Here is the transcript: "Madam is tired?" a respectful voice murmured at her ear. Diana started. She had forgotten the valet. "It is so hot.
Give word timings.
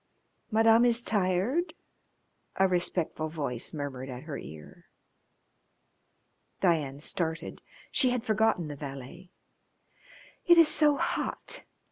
"Madam 0.49 0.83
is 0.83 1.03
tired?" 1.03 1.75
a 2.55 2.67
respectful 2.67 3.29
voice 3.29 3.71
murmured 3.71 4.09
at 4.09 4.23
her 4.23 4.35
ear. 4.35 4.87
Diana 6.59 6.99
started. 7.01 7.61
She 7.91 8.09
had 8.09 8.23
forgotten 8.23 8.67
the 8.67 8.75
valet. 8.75 9.29
"It 10.47 10.57
is 10.57 10.67
so 10.67 10.95
hot. 10.97 11.65